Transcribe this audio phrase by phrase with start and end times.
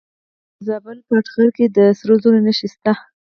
[0.57, 2.93] د زابل په اتغر کې د سرو زرو نښې شته.